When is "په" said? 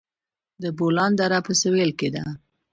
1.47-1.51